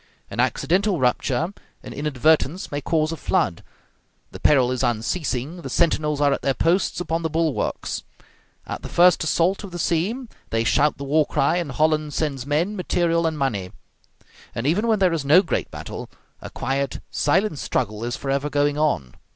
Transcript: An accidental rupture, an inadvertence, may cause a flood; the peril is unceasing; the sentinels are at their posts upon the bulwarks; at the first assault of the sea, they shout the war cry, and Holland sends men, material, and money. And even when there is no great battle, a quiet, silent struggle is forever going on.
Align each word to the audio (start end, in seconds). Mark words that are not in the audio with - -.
An 0.31 0.39
accidental 0.39 0.99
rupture, 0.99 1.53
an 1.83 1.93
inadvertence, 1.93 2.71
may 2.71 2.81
cause 2.81 3.11
a 3.11 3.15
flood; 3.17 3.63
the 4.31 4.39
peril 4.39 4.71
is 4.71 4.81
unceasing; 4.81 5.61
the 5.61 5.69
sentinels 5.69 6.19
are 6.19 6.33
at 6.33 6.41
their 6.41 6.55
posts 6.55 6.99
upon 6.99 7.21
the 7.21 7.29
bulwarks; 7.29 8.01
at 8.65 8.81
the 8.81 8.89
first 8.89 9.23
assault 9.23 9.63
of 9.63 9.69
the 9.69 9.77
sea, 9.77 10.27
they 10.49 10.63
shout 10.63 10.97
the 10.97 11.03
war 11.03 11.27
cry, 11.27 11.57
and 11.57 11.73
Holland 11.73 12.15
sends 12.15 12.47
men, 12.47 12.75
material, 12.75 13.27
and 13.27 13.37
money. 13.37 13.73
And 14.55 14.65
even 14.65 14.87
when 14.87 14.97
there 14.97 15.13
is 15.13 15.23
no 15.23 15.43
great 15.43 15.69
battle, 15.69 16.09
a 16.41 16.49
quiet, 16.49 16.99
silent 17.11 17.59
struggle 17.59 18.03
is 18.03 18.17
forever 18.17 18.49
going 18.49 18.79
on. 18.79 19.13